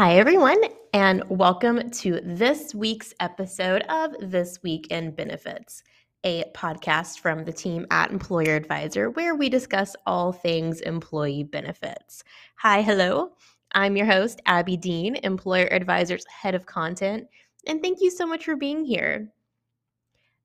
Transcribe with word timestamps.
Hi, 0.00 0.16
everyone, 0.16 0.62
and 0.94 1.22
welcome 1.28 1.90
to 1.90 2.22
this 2.24 2.74
week's 2.74 3.12
episode 3.20 3.82
of 3.90 4.14
This 4.18 4.62
Week 4.62 4.86
in 4.90 5.10
Benefits, 5.10 5.82
a 6.24 6.44
podcast 6.54 7.18
from 7.18 7.44
the 7.44 7.52
team 7.52 7.86
at 7.90 8.10
Mployer 8.10 8.56
Advisor 8.56 9.10
where 9.10 9.34
we 9.34 9.50
discuss 9.50 9.94
all 10.06 10.32
things 10.32 10.80
employee 10.80 11.42
benefits. 11.42 12.24
Hi, 12.60 12.80
hello. 12.80 13.32
I'm 13.72 13.94
your 13.94 14.06
host, 14.06 14.40
Abby 14.46 14.78
Dean, 14.78 15.16
Mployer 15.16 15.70
Advisor's 15.70 16.24
head 16.28 16.54
of 16.54 16.64
content, 16.64 17.26
and 17.66 17.82
thank 17.82 18.00
you 18.00 18.10
so 18.10 18.26
much 18.26 18.46
for 18.46 18.56
being 18.56 18.86
here. 18.86 19.28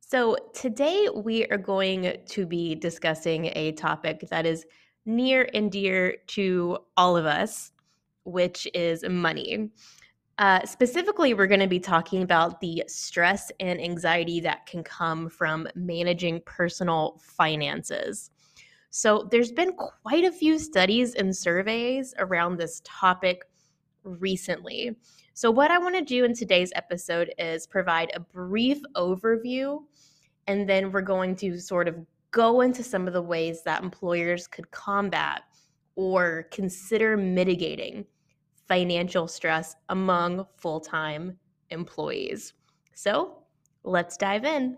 So, 0.01 0.35
today 0.53 1.07
we 1.15 1.45
are 1.45 1.57
going 1.57 2.17
to 2.26 2.45
be 2.45 2.76
discussing 2.76 3.53
a 3.55 3.71
topic 3.71 4.27
that 4.31 4.45
is 4.45 4.65
near 5.05 5.48
and 5.53 5.71
dear 5.71 6.17
to 6.27 6.79
all 6.98 7.15
of 7.15 7.26
us 7.26 7.71
which 8.25 8.67
is 8.73 9.03
money. 9.07 9.70
Uh, 10.38 10.65
specifically, 10.65 11.34
we're 11.34 11.47
going 11.47 11.61
to 11.61 11.67
be 11.67 11.79
talking 11.79 12.21
about 12.21 12.59
the 12.59 12.84
stress 12.88 13.51
and 13.61 13.79
anxiety 13.79 14.41
that 14.41 14.65
can 14.65 14.84
come 14.84 15.29
from 15.29 15.65
managing 15.75 16.41
personal 16.45 17.21
finances. 17.21 18.31
So, 18.89 19.27
there's 19.31 19.53
been 19.53 19.73
quite 19.73 20.25
a 20.25 20.31
few 20.31 20.59
studies 20.59 21.15
and 21.15 21.35
surveys 21.35 22.13
around 22.17 22.57
this 22.57 22.81
topic 22.84 23.43
recently. 24.03 24.95
So, 25.34 25.49
what 25.51 25.71
I 25.71 25.77
want 25.77 25.95
to 25.95 26.01
do 26.01 26.26
in 26.26 26.34
today's 26.34 26.71
episode 26.76 27.34
is 27.37 27.65
provide 27.65 28.12
a 28.13 28.20
brief 28.20 28.81
overview, 28.95 29.84
and 30.48 30.67
then 30.67 30.91
we're 30.91 31.01
going 31.01 31.37
to 31.37 31.57
sort 31.59 31.87
of 31.87 31.96
go 32.31 32.59
into 32.59 32.84
some 32.84 33.07
of 33.07 33.13
the 33.13 33.21
ways 33.21 33.63
that 33.63 33.84
employers 33.84 34.48
could 34.48 34.70
combat 34.71 35.43
or 35.96 36.48
consider 36.51 37.15
mitigating 37.15 38.05
financial 38.68 39.27
stress 39.27 39.76
among 39.90 40.46
full 40.58 40.80
time 40.80 41.38
employees. 41.70 42.54
So 42.94 43.44
let's 43.84 44.18
dive 44.18 44.46
in. 44.46 44.77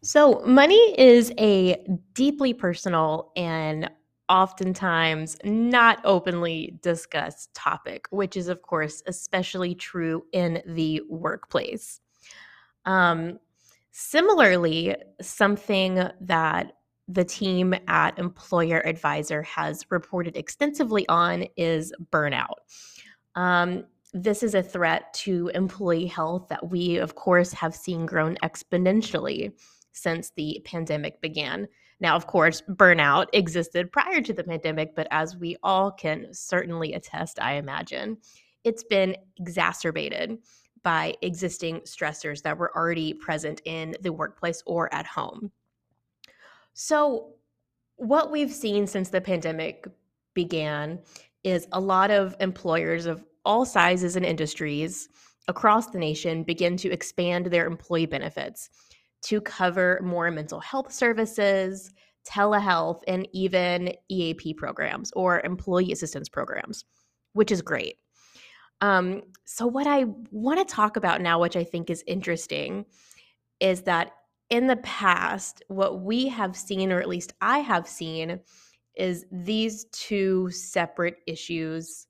So, 0.00 0.40
money 0.46 0.94
is 0.98 1.32
a 1.38 1.84
deeply 2.14 2.54
personal 2.54 3.32
and 3.36 3.90
oftentimes 4.28 5.36
not 5.44 6.00
openly 6.04 6.78
discussed 6.82 7.52
topic, 7.52 8.06
which 8.10 8.36
is, 8.36 8.48
of 8.48 8.62
course, 8.62 9.02
especially 9.06 9.74
true 9.74 10.24
in 10.32 10.62
the 10.66 11.02
workplace. 11.10 12.00
Um, 12.86 13.38
Similarly, 14.00 14.94
something 15.20 16.08
that 16.20 16.72
the 17.08 17.24
team 17.24 17.74
at 17.88 18.16
Mployer 18.16 18.86
Advisor 18.86 19.42
has 19.42 19.84
reported 19.90 20.36
extensively 20.36 21.04
on 21.08 21.46
is 21.56 21.92
burnout. 22.12 22.58
Um, 23.34 23.86
this 24.12 24.44
is 24.44 24.54
a 24.54 24.62
threat 24.62 25.12
to 25.14 25.50
employee 25.52 26.06
health 26.06 26.46
that 26.48 26.70
we, 26.70 26.98
of 26.98 27.16
course, 27.16 27.52
have 27.54 27.74
seen 27.74 28.06
grown 28.06 28.36
exponentially 28.44 29.52
since 29.90 30.30
the 30.36 30.62
pandemic 30.64 31.20
began. 31.20 31.66
Now, 31.98 32.14
of 32.14 32.28
course, 32.28 32.62
burnout 32.70 33.26
existed 33.32 33.90
prior 33.90 34.20
to 34.20 34.32
the 34.32 34.44
pandemic, 34.44 34.94
but 34.94 35.08
as 35.10 35.36
we 35.36 35.56
all 35.64 35.90
can 35.90 36.28
certainly 36.30 36.92
attest, 36.92 37.40
I 37.42 37.54
imagine, 37.54 38.18
it's 38.62 38.84
been 38.84 39.16
exacerbated 39.38 40.38
by 40.82 41.14
existing 41.22 41.80
stressors 41.80 42.42
that 42.42 42.58
were 42.58 42.74
already 42.76 43.14
present 43.14 43.60
in 43.64 43.96
the 44.00 44.12
workplace 44.12 44.62
or 44.66 44.92
at 44.92 45.06
home. 45.06 45.50
So, 46.74 47.34
what 47.96 48.30
we've 48.30 48.52
seen 48.52 48.86
since 48.86 49.08
the 49.10 49.20
pandemic 49.20 49.88
began 50.34 51.00
is 51.42 51.66
a 51.72 51.80
lot 51.80 52.10
of 52.10 52.36
employers 52.38 53.06
of 53.06 53.24
all 53.44 53.64
sizes 53.64 54.14
and 54.14 54.24
industries 54.24 55.08
across 55.48 55.88
the 55.88 55.98
nation 55.98 56.44
begin 56.44 56.76
to 56.76 56.92
expand 56.92 57.46
their 57.46 57.66
employee 57.66 58.06
benefits 58.06 58.70
to 59.22 59.40
cover 59.40 59.98
more 60.02 60.30
mental 60.30 60.60
health 60.60 60.92
services, 60.92 61.92
telehealth, 62.28 63.00
and 63.08 63.26
even 63.32 63.92
EAP 64.08 64.54
programs 64.54 65.10
or 65.16 65.40
employee 65.40 65.92
assistance 65.92 66.28
programs, 66.28 66.84
which 67.32 67.50
is 67.50 67.62
great. 67.62 67.96
Um, 68.80 69.22
so, 69.44 69.66
what 69.66 69.86
I 69.86 70.04
want 70.30 70.58
to 70.58 70.74
talk 70.74 70.96
about 70.96 71.20
now, 71.20 71.40
which 71.40 71.56
I 71.56 71.64
think 71.64 71.90
is 71.90 72.04
interesting, 72.06 72.84
is 73.60 73.82
that 73.82 74.12
in 74.50 74.66
the 74.66 74.76
past, 74.76 75.62
what 75.68 76.00
we 76.02 76.28
have 76.28 76.56
seen, 76.56 76.92
or 76.92 77.00
at 77.00 77.08
least 77.08 77.34
I 77.40 77.58
have 77.58 77.88
seen, 77.88 78.40
is 78.94 79.26
these 79.30 79.84
two 79.92 80.50
separate 80.50 81.16
issues 81.26 82.06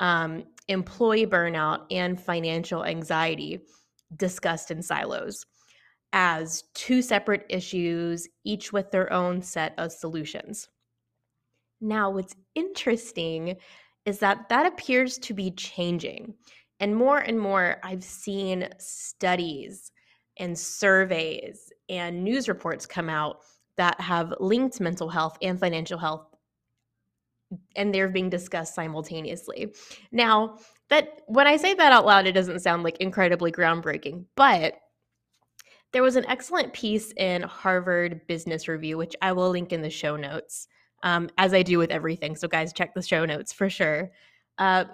um, 0.00 0.44
employee 0.68 1.26
burnout 1.26 1.84
and 1.90 2.20
financial 2.20 2.84
anxiety 2.84 3.60
discussed 4.16 4.70
in 4.70 4.82
silos 4.82 5.46
as 6.12 6.64
two 6.74 7.00
separate 7.00 7.46
issues, 7.48 8.28
each 8.44 8.72
with 8.72 8.90
their 8.90 9.12
own 9.12 9.40
set 9.40 9.74
of 9.78 9.92
solutions. 9.92 10.68
Now, 11.80 12.10
what's 12.10 12.36
interesting 12.54 13.56
is 14.04 14.18
that 14.18 14.48
that 14.48 14.66
appears 14.66 15.18
to 15.18 15.34
be 15.34 15.50
changing. 15.52 16.34
And 16.80 16.96
more 16.96 17.18
and 17.18 17.38
more, 17.38 17.76
I've 17.82 18.02
seen 18.02 18.68
studies 18.78 19.92
and 20.38 20.58
surveys 20.58 21.72
and 21.88 22.24
news 22.24 22.48
reports 22.48 22.86
come 22.86 23.08
out 23.08 23.42
that 23.76 24.00
have 24.00 24.34
linked 24.40 24.80
mental 24.80 25.08
health 25.08 25.38
and 25.42 25.58
financial 25.58 25.98
health 25.98 26.26
and 27.76 27.94
they're 27.94 28.08
being 28.08 28.30
discussed 28.30 28.74
simultaneously. 28.74 29.74
Now, 30.10 30.58
that 30.88 31.22
when 31.26 31.46
I 31.46 31.56
say 31.56 31.74
that 31.74 31.92
out 31.92 32.06
loud, 32.06 32.26
it 32.26 32.32
doesn't 32.32 32.60
sound 32.60 32.82
like 32.82 32.96
incredibly 32.98 33.52
groundbreaking, 33.52 34.24
but 34.36 34.74
there 35.92 36.02
was 36.02 36.16
an 36.16 36.26
excellent 36.26 36.72
piece 36.72 37.12
in 37.16 37.42
Harvard 37.42 38.26
Business 38.26 38.68
Review, 38.68 38.96
which 38.96 39.14
I 39.20 39.32
will 39.32 39.50
link 39.50 39.72
in 39.72 39.82
the 39.82 39.90
show 39.90 40.16
notes, 40.16 40.66
um, 41.02 41.28
as 41.38 41.52
I 41.54 41.62
do 41.62 41.78
with 41.78 41.90
everything. 41.90 42.36
So, 42.36 42.48
guys, 42.48 42.72
check 42.72 42.94
the 42.94 43.02
show 43.02 43.24
notes 43.24 43.52
for 43.52 43.68
sure. 43.68 44.10
Uh, 44.58 44.84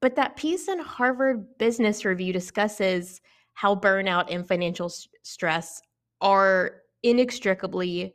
but 0.00 0.16
that 0.16 0.36
piece 0.36 0.68
in 0.68 0.78
Harvard 0.78 1.58
Business 1.58 2.04
Review 2.04 2.32
discusses 2.32 3.20
how 3.52 3.74
burnout 3.74 4.32
and 4.32 4.46
financial 4.46 4.90
stress 5.22 5.82
are 6.20 6.82
inextricably 7.02 8.14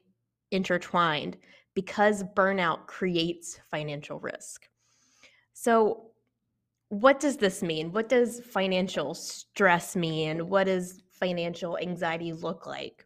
intertwined 0.51 1.37
because 1.75 2.23
burnout 2.35 2.87
creates 2.87 3.59
financial 3.69 4.19
risk. 4.19 4.67
So, 5.53 6.11
what 6.89 7.19
does 7.19 7.37
this 7.37 7.61
mean? 7.61 7.91
What 7.91 8.09
does 8.09 8.39
financial 8.39 9.13
stress 9.13 9.95
mean? 9.95 10.49
What 10.49 10.65
does 10.65 11.01
financial 11.09 11.77
anxiety 11.77 12.31
look 12.31 12.65
like? 12.65 13.05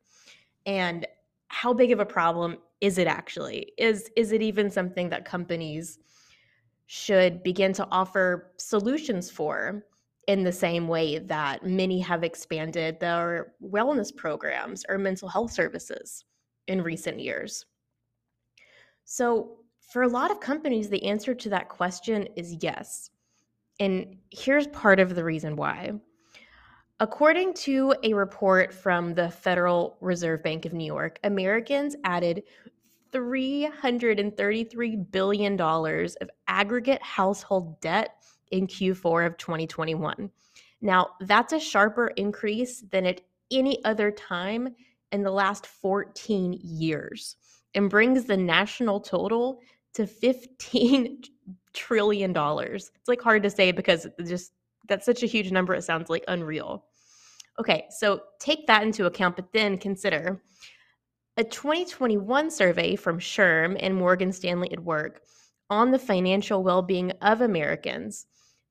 And 0.66 1.08
how 1.48 1.74
big 1.74 1.92
of 1.92 2.00
a 2.00 2.06
problem 2.06 2.58
is 2.82 2.98
it 2.98 3.08
actually? 3.08 3.74
Is 3.78 4.10
is 4.16 4.32
it 4.32 4.42
even 4.42 4.70
something 4.70 5.10
that 5.10 5.26
companies 5.26 6.00
should 6.86 7.44
begin 7.44 7.74
to 7.74 7.88
offer 7.92 8.54
solutions 8.58 9.30
for 9.30 9.86
in 10.28 10.44
the 10.44 10.52
same 10.52 10.88
way 10.88 11.20
that 11.20 11.66
many 11.66 12.00
have 12.00 12.24
expanded 12.24 13.00
their 13.00 13.54
wellness 13.64 14.16
programs 14.16 14.86
or 14.90 14.98
mental 14.98 15.28
health 15.28 15.52
services 15.52 16.26
in 16.68 16.82
recent 16.82 17.20
years? 17.20 17.66
So, 19.06 19.58
for 19.92 20.04
a 20.04 20.08
lot 20.08 20.32
of 20.32 20.40
companies, 20.40 20.88
the 20.90 21.04
answer 21.04 21.34
to 21.34 21.50
that 21.50 21.68
question 21.68 22.28
is 22.36 22.58
yes. 22.62 23.10
And 23.80 24.18
here's 24.30 24.68
part 24.68 25.00
of 25.00 25.16
the 25.16 25.24
reason 25.24 25.56
why. 25.56 25.94
According 27.02 27.54
to 27.54 27.96
a 28.04 28.14
report 28.14 28.74
from 28.74 29.14
the 29.14 29.30
Federal 29.30 29.96
Reserve 30.02 30.44
Bank 30.44 30.66
of 30.66 30.74
New 30.74 30.84
York, 30.84 31.18
Americans 31.24 31.96
added 32.04 32.44
$333 33.14 35.12
billion 35.12 35.62
of 35.62 36.30
aggregate 36.50 37.02
household 37.02 37.80
debt 37.80 38.16
in 38.52 38.68
Q4 38.68 39.28
of 39.28 39.38
2021. 39.38 40.30
Now, 40.82 41.12
that's 41.22 41.54
a 41.54 41.60
sharper 41.60 42.08
increase 42.18 42.82
than 42.92 43.06
at 43.06 43.22
any 43.50 43.82
other 43.86 44.12
time 44.12 44.76
in 45.14 45.24
the 45.24 45.32
last 45.32 45.68
14 45.68 46.60
years 46.62 47.38
and 47.76 47.90
brings 47.90 48.26
the 48.26 48.36
national 48.36 49.00
total 49.00 49.62
to 49.94 50.06
15 50.06 51.24
trillion 51.74 52.34
dollars. 52.34 52.92
It's 52.96 53.08
like 53.08 53.22
hard 53.22 53.44
to 53.44 53.50
say 53.50 53.72
because 53.72 54.06
just 54.26 54.52
that's 54.88 55.06
such 55.06 55.24
a 55.24 55.28
huge 55.28 55.52
number 55.52 55.74
it 55.74 55.84
sounds 55.84 56.10
like 56.10 56.26
unreal. 56.28 56.84
Okay, 57.60 57.86
so 57.90 58.22
take 58.40 58.68
that 58.68 58.84
into 58.84 59.06
account 59.06 59.36
but 59.36 59.52
then 59.52 59.78
consider 59.78 60.42
a 61.36 61.44
2021 61.44 62.50
survey 62.50 62.96
from 62.96 63.20
SHRM 63.20 63.78
and 63.80 63.96
Morgan 63.96 64.32
Stanley 64.32 64.72
at 64.72 64.80
Work 64.80 65.22
on 65.70 65.92
the 65.92 66.00
financial 66.00 66.64
well 66.64 66.82
being 66.82 67.12
of 67.22 67.42
Americans 67.42 68.28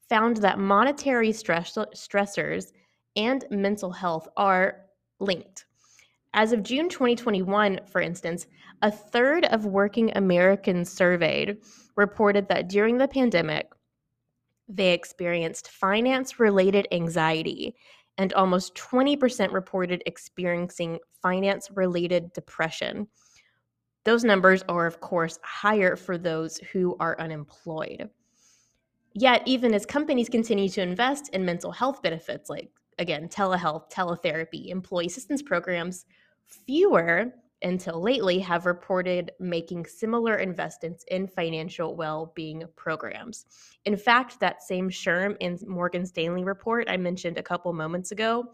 found 0.08 0.38
that 0.38 0.58
monetary 0.58 1.32
stress, 1.32 1.76
stressors 1.94 2.73
and 3.17 3.44
mental 3.50 3.90
health 3.90 4.29
are 4.37 4.87
linked, 5.20 5.67
As 6.32 6.52
of 6.52 6.62
June 6.62 6.88
2021, 6.88 7.81
for 7.87 8.00
instance, 8.00 8.46
a 8.82 8.91
third 8.91 9.44
of 9.46 9.67
working 9.67 10.17
Americans 10.17 10.91
surveyed 10.91 11.58
reported 11.96 12.49
that 12.49 12.69
during 12.69 12.99
the 12.99 13.08
pandemic, 13.08 13.69
they 14.69 14.93
experienced 14.93 15.70
finance 15.70 16.38
related 16.38 16.87
anxiety, 16.93 17.75
and 18.19 18.32
almost 18.35 18.75
20% 18.75 19.53
reported 19.53 20.03
experiencing 20.06 20.99
finance 21.23 21.70
related 21.70 22.32
depression. 22.32 23.06
Those 24.05 24.25
numbers 24.25 24.62
are, 24.69 24.87
of 24.87 25.00
course, 25.00 25.38
higher 25.43 25.97
for 25.97 26.19
those 26.19 26.59
who 26.73 26.97
are 27.00 27.19
unemployed. 27.20 28.11
Yet, 29.15 29.43
even 29.47 29.73
as 29.75 29.87
companies 29.87 30.29
continue 30.29 30.69
to 30.70 30.82
invest 30.82 31.31
in 31.31 31.44
mental 31.44 31.73
health 31.73 32.03
benefits 32.03 32.50
like, 32.50 32.70
again, 32.99 33.29
telehealth, 33.29 33.91
teletherapy, 33.91 34.69
employee 34.69 35.06
assistance 35.06 35.43
programs, 35.43 36.05
fewer 36.47 37.32
until 37.62 38.00
lately 38.00 38.38
have 38.38 38.66
reported 38.66 39.32
making 39.40 39.87
similar 39.87 40.37
investments 40.37 41.05
in 41.08 41.26
financial 41.26 41.96
well-being 41.96 42.62
programs. 42.76 43.46
In 43.84 43.96
fact, 43.96 44.38
that 44.40 44.62
same 44.62 44.88
SHRM 44.88 45.37
and 45.40 45.60
Morgan 45.66 46.06
Stanley 46.06 46.44
report 46.44 46.88
I 46.88 46.96
mentioned 46.96 47.38
a 47.38 47.43
couple 47.43 47.72
moments 47.72 48.12
ago 48.12 48.52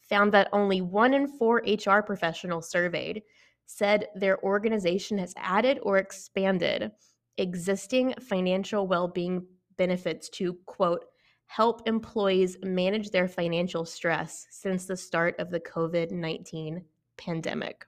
found 0.00 0.32
that 0.32 0.48
only 0.52 0.80
1 0.80 1.14
in 1.14 1.28
4 1.28 1.62
HR 1.66 2.00
professionals 2.00 2.70
surveyed 2.70 3.22
said 3.66 4.06
their 4.14 4.42
organization 4.44 5.18
has 5.18 5.34
added 5.36 5.78
or 5.82 5.98
expanded 5.98 6.92
existing 7.38 8.14
financial 8.20 8.86
well-being 8.86 9.44
benefits 9.76 10.28
to 10.30 10.54
quote 10.66 11.04
help 11.48 11.86
employees 11.86 12.56
manage 12.62 13.10
their 13.10 13.28
financial 13.28 13.84
stress 13.84 14.46
since 14.50 14.86
the 14.86 14.96
start 14.96 15.34
of 15.38 15.50
the 15.50 15.60
COVID-19 15.60 16.82
pandemic. 17.16 17.84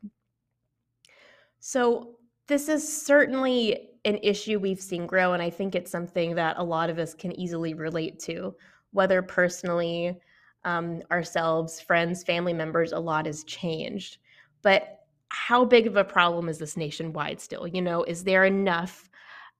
So, 1.61 2.17
this 2.47 2.69
is 2.69 3.05
certainly 3.05 3.91
an 4.05 4.19
issue 4.23 4.59
we've 4.59 4.81
seen 4.81 5.07
grow, 5.07 5.35
and 5.35 5.43
I 5.43 5.51
think 5.51 5.75
it's 5.75 5.91
something 5.91 6.35
that 6.37 6.57
a 6.59 6.65
lot 6.65 6.89
of 6.89 6.99
us 6.99 7.13
can 7.13 7.39
easily 7.39 7.75
relate 7.75 8.19
to, 8.21 8.55
whether 8.93 9.21
personally, 9.21 10.19
um, 10.65 11.03
ourselves, 11.11 11.81
friends, 11.81 12.23
family 12.23 12.55
members, 12.55 12.93
a 12.93 12.99
lot 12.99 13.27
has 13.27 13.45
changed. 13.45 14.19
But 14.63 15.01
how 15.29 15.65
big 15.65 15.87
of 15.87 15.97
a 15.97 16.05
problem 16.05 16.49
is 16.49 16.59
this 16.59 16.77
nationwide 16.77 17.41
still? 17.41 17.67
You 17.67 17.83
know, 17.83 18.03
is 18.05 18.25
there 18.25 18.45
enough 18.45 19.09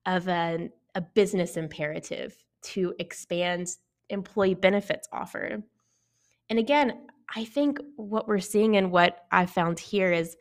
of 0.07 0.29
an, 0.29 0.71
a 0.95 1.01
business 1.01 1.57
imperative 1.57 2.35
to 2.63 2.95
expand 2.99 3.69
employee 4.09 4.55
benefits 4.55 5.09
offered? 5.13 5.63
And 6.49 6.59
again, 6.59 7.07
I 7.35 7.45
think 7.45 7.79
what 7.97 8.27
we're 8.27 8.39
seeing 8.39 8.77
and 8.77 8.91
what 8.91 9.27
I 9.31 9.45
found 9.45 9.79
here 9.79 10.13
is 10.13 10.37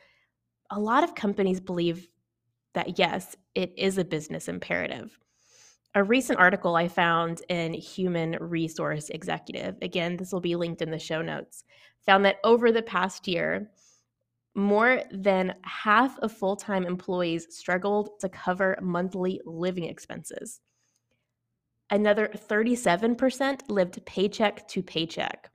a 0.69 0.79
lot 0.79 1.03
of 1.03 1.15
companies 1.15 1.59
believe 1.59 2.07
that 2.73 2.99
yes, 2.99 3.35
it 3.55 3.73
is 3.77 3.97
a 3.97 4.05
business 4.05 4.47
imperative. 4.47 5.17
A 5.95 6.03
recent 6.03 6.39
article 6.39 6.75
I 6.75 6.87
found 6.87 7.41
in 7.49 7.73
Human 7.73 8.37
Resource 8.39 9.09
Executive, 9.09 9.75
again, 9.81 10.17
this 10.17 10.31
will 10.31 10.41
be 10.41 10.55
linked 10.55 10.81
in 10.81 10.91
the 10.91 10.99
show 10.99 11.21
notes, 11.21 11.63
found 12.05 12.25
that 12.25 12.37
over 12.43 12.71
the 12.71 12.83
past 12.83 13.27
year, 13.27 13.71
more 14.53 15.03
than 15.11 15.55
half 15.63 16.17
of 16.19 16.31
full 16.31 16.55
time 16.55 16.85
employees 16.85 17.47
struggled 17.49 18.19
to 18.19 18.29
cover 18.29 18.77
monthly 18.81 19.39
living 19.45 19.85
expenses. 19.85 20.59
Another 21.89 22.27
37% 22.27 23.61
lived 23.69 24.05
paycheck 24.05 24.67
to 24.67 24.83
paycheck. 24.83 25.49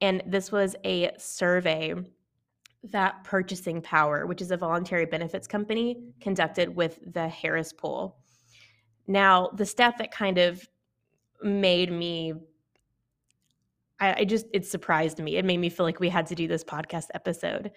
And 0.00 0.22
this 0.26 0.50
was 0.50 0.76
a 0.84 1.10
survey 1.18 1.94
that 2.84 3.24
Purchasing 3.24 3.82
Power, 3.82 4.26
which 4.26 4.40
is 4.40 4.50
a 4.50 4.56
voluntary 4.56 5.06
benefits 5.06 5.46
company, 5.46 6.12
conducted 6.20 6.74
with 6.74 6.98
the 7.12 7.28
Harris 7.28 7.72
Poll. 7.72 8.16
Now, 9.06 9.50
the 9.54 9.66
stat 9.66 9.96
that 9.98 10.10
kind 10.10 10.38
of 10.38 10.66
made 11.42 11.90
me 11.90 12.34
I, 14.00 14.20
I, 14.20 14.24
just 14.24 14.46
it 14.52 14.64
surprised 14.64 15.18
me. 15.18 15.36
It 15.36 15.44
made 15.44 15.58
me 15.58 15.68
feel 15.68 15.84
like 15.84 16.00
we 16.00 16.08
had 16.08 16.26
to 16.26 16.34
do 16.34 16.46
this 16.46 16.62
podcast 16.62 17.06
episode. 17.14 17.72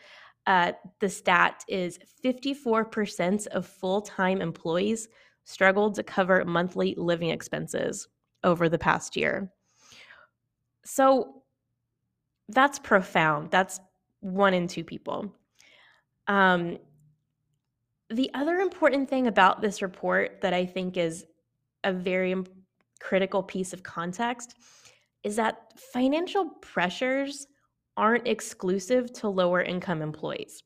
Uh, 0.47 0.73
the 0.99 1.09
stat 1.09 1.63
is 1.67 1.99
54% 2.23 3.47
of 3.47 3.65
full-time 3.65 4.41
employees 4.41 5.07
struggled 5.45 5.95
to 5.95 6.03
cover 6.03 6.43
monthly 6.45 6.95
living 6.97 7.29
expenses 7.29 8.07
over 8.43 8.69
the 8.69 8.77
past 8.77 9.15
year. 9.15 9.51
So 10.83 11.43
that's 12.49 12.79
profound. 12.79 13.51
That's 13.51 13.79
one 14.21 14.53
in 14.53 14.67
two 14.67 14.83
people. 14.83 15.33
Um, 16.27 16.77
the 18.09 18.29
other 18.33 18.57
important 18.57 19.09
thing 19.09 19.27
about 19.27 19.61
this 19.61 19.81
report 19.81 20.41
that 20.41 20.53
I 20.53 20.65
think 20.65 20.97
is 20.97 21.25
a 21.83 21.93
very 21.93 22.35
critical 22.99 23.43
piece 23.43 23.73
of 23.73 23.83
context 23.83 24.55
is 25.23 25.35
that 25.35 25.73
financial 25.93 26.49
pressures 26.61 27.47
aren't 27.97 28.27
exclusive 28.27 29.11
to 29.13 29.27
lower 29.27 29.61
income 29.61 30.01
employees. 30.01 30.63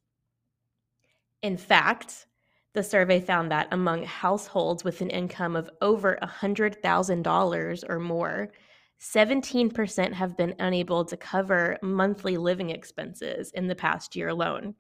In 1.42 1.57
fact, 1.57 2.28
the 2.74 2.84
survey 2.84 3.22
found 3.22 3.52
that 3.52 3.68
among 3.72 4.04
households 4.04 4.84
with 4.84 5.02
an 5.02 5.10
income 5.10 5.56
of 5.56 5.69
over 5.81 6.18
$100,000 6.22 7.90
or 7.90 8.00
more, 8.00 8.52
17% 9.01 10.13
have 10.13 10.38
been 10.38 10.56
unable 10.59 11.06
to 11.06 11.18
cover 11.18 11.77
monthly 11.81 12.38
living 12.38 12.69
expenses 12.69 13.51
in 13.51 13.68
the 13.68 13.75
past 13.75 14.15
year 14.15 14.30
alone, 14.30 14.75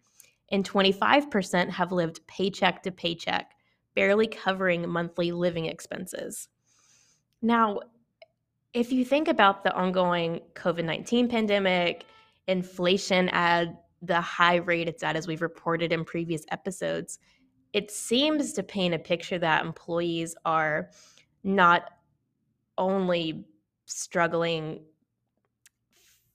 and 0.51 0.67
25% 0.67 1.69
have 1.69 1.91
lived 1.91 2.25
paycheck 2.27 2.83
to 2.83 2.91
paycheck, 2.91 3.51
barely 3.95 4.27
covering 4.27 4.87
monthly 4.87 5.31
living 5.31 5.65
expenses. 5.65 6.47
Now, 7.41 7.81
if 8.73 8.91
you 8.91 9.05
think 9.05 9.27
about 9.27 9.63
the 9.63 9.73
ongoing 9.73 10.41
COVID 10.53 10.83
19 10.83 11.29
pandemic, 11.29 12.05
inflation 12.47 13.29
at 13.29 13.83
the 14.01 14.21
high 14.21 14.57
rate 14.57 14.87
it's 14.87 15.03
at, 15.03 15.15
as 15.15 15.27
we've 15.27 15.41
reported 15.41 15.91
in 15.91 16.05
previous 16.05 16.43
episodes, 16.51 17.19
it 17.73 17.91
seems 17.91 18.53
to 18.53 18.63
paint 18.63 18.93
a 18.93 18.99
picture 18.99 19.39
that 19.39 19.65
employees 19.65 20.35
are 20.45 20.89
not 21.43 21.91
only 22.77 23.45
struggling 23.85 24.81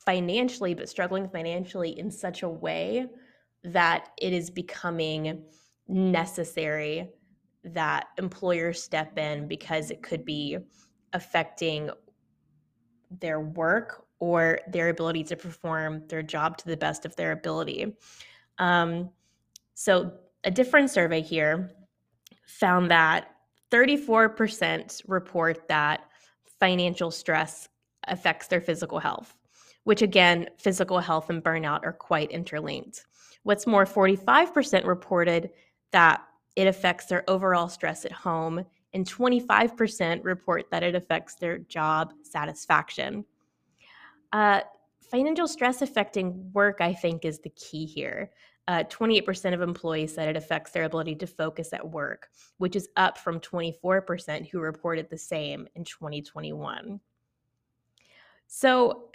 financially, 0.05 0.75
but 0.75 0.89
struggling 0.89 1.29
financially 1.29 1.99
in 1.99 2.11
such 2.11 2.43
a 2.43 2.49
way 2.49 3.07
that 3.63 4.09
it 4.21 4.33
is 4.33 4.51
becoming 4.51 5.43
necessary 5.89 7.11
that 7.63 8.09
employers 8.19 8.83
step 8.83 9.19
in 9.19 9.47
because 9.47 9.91
it 9.91 10.03
could 10.03 10.25
be 10.25 10.57
affecting 11.13 11.91
their 13.21 13.41
work 13.41 14.07
or 14.19 14.61
their 14.69 14.89
ability 14.89 15.25
to 15.25 15.37
perform 15.37 16.03
their 16.09 16.23
job 16.23 16.57
to 16.57 16.67
the 16.67 16.77
best 16.77 17.05
of 17.05 17.15
their 17.17 17.33
ability. 17.33 17.95
Um, 18.59 19.11
so, 19.75 20.13
a 20.45 20.51
different 20.51 20.91
survey 20.91 21.21
here 21.21 21.71
found 22.47 22.91
that 22.91 23.35
34% 23.71 25.03
report 25.07 25.69
that 25.69 26.10
financial 26.61 27.11
stress 27.11 27.69
affects 28.09 28.47
their 28.47 28.61
physical 28.61 28.99
health, 28.99 29.37
which 29.85 30.03
again, 30.03 30.49
physical 30.59 31.01
health 31.01 31.31
and 31.31 31.43
burnout 31.43 31.81
are 31.85 31.93
quite 31.93 32.31
interlinked. 32.31 33.05
What's 33.43 33.67
more, 33.67 33.87
45% 33.87 34.85
reported 34.85 35.51
that 35.93 36.23
it 36.57 36.67
affects 36.67 37.07
their 37.07 37.29
overall 37.29 37.69
stress 37.69 38.05
at 38.05 38.13
home, 38.13 38.65
and 38.93 39.09
25% 39.09 40.25
report 40.25 40.67
that 40.71 40.83
it 40.83 40.95
affects 40.95 41.37
their 41.37 41.59
job 41.59 42.13
satisfaction. 42.23 43.25
Uh, 44.33 44.61
financial 45.11 45.49
stress 45.49 45.83
affecting 45.83 46.51
work, 46.53 46.79
I 46.81 46.93
think, 46.93 47.25
is 47.25 47.39
the 47.39 47.51
key 47.51 47.87
here. 47.87 48.31
Uh, 48.71 48.85
28% 48.85 49.53
of 49.53 49.63
employees 49.63 50.15
said 50.15 50.29
it 50.29 50.37
affects 50.37 50.71
their 50.71 50.85
ability 50.85 51.17
to 51.17 51.27
focus 51.27 51.73
at 51.73 51.91
work, 51.91 52.29
which 52.59 52.77
is 52.77 52.89
up 52.97 53.19
from 53.19 53.41
24% 53.41 54.49
who 54.49 54.61
reported 54.61 55.11
the 55.11 55.19
same 55.19 55.67
in 55.75 55.83
2021. 55.83 57.01
So 58.47 59.11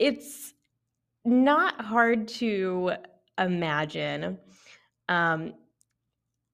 it's 0.00 0.54
not 1.24 1.80
hard 1.80 2.26
to 2.26 2.94
imagine, 3.38 4.38
um, 5.08 5.54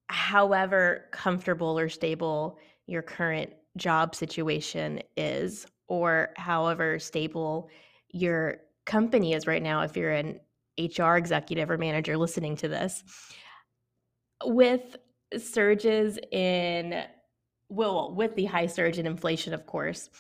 however 0.08 1.06
comfortable 1.10 1.78
or 1.78 1.88
stable 1.88 2.58
your 2.86 3.00
current 3.00 3.50
job 3.78 4.14
situation 4.14 5.00
is, 5.16 5.66
or 5.88 6.34
however 6.36 6.98
stable 6.98 7.70
your 8.10 8.58
company 8.84 9.32
is 9.32 9.46
right 9.46 9.62
now, 9.62 9.80
if 9.80 9.96
you're 9.96 10.10
an 10.10 10.38
HR 10.78 11.16
executive 11.16 11.70
or 11.70 11.78
manager 11.78 12.16
listening 12.16 12.56
to 12.56 12.68
this, 12.68 13.04
with 14.44 14.96
surges 15.36 16.18
in, 16.30 17.04
well, 17.68 18.14
with 18.14 18.34
the 18.34 18.44
high 18.44 18.66
surge 18.66 18.98
in 18.98 19.06
inflation, 19.06 19.54
of 19.54 19.66
course, 19.66 20.10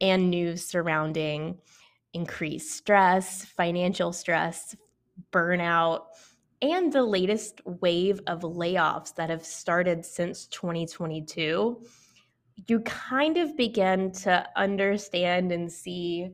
and 0.00 0.30
news 0.30 0.66
surrounding 0.66 1.58
increased 2.12 2.76
stress, 2.76 3.44
financial 3.44 4.12
stress, 4.12 4.76
burnout, 5.32 6.02
and 6.62 6.92
the 6.92 7.02
latest 7.02 7.60
wave 7.64 8.20
of 8.26 8.40
layoffs 8.40 9.14
that 9.14 9.30
have 9.30 9.44
started 9.44 10.04
since 10.04 10.46
2022, 10.46 11.82
you 12.66 12.80
kind 12.80 13.38
of 13.38 13.56
begin 13.56 14.12
to 14.12 14.46
understand 14.56 15.52
and 15.52 15.72
see 15.72 16.30